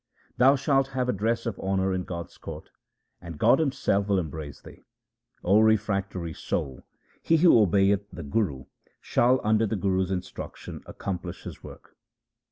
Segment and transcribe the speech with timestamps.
[0.37, 2.71] Thou shalt have a dress of honour in God's court,
[3.21, 4.81] and God Himself will embrace thee—
[5.43, 6.81] O refractory soul,
[7.21, 8.65] he who obeyeth the Guru
[8.99, 11.95] shall under the Guru's instruction accomplish his work.